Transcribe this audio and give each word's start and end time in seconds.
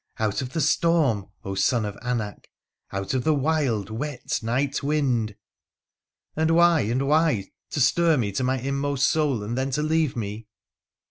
'Out 0.17 0.41
of 0.41 0.53
the 0.53 0.61
storm, 0.61 1.27
son 1.53 1.85
of 1.85 1.95
Anak!— 2.01 2.47
out 2.91 3.13
of 3.13 3.23
the 3.23 3.35
wild, 3.35 3.91
wet 3.91 4.39
night 4.41 4.81
wind!'' 4.81 5.35
And 6.35 6.49
why, 6.49 6.81
and 6.81 7.07
why— 7.07 7.51
to 7.69 7.79
stir 7.79 8.17
me 8.17 8.31
to 8.31 8.43
my 8.43 8.57
inmost 8.57 9.07
soul, 9.07 9.43
and 9.43 9.55
then 9.55 9.69
to 9.69 9.83
leave 9.83 10.15
me 10.15 10.47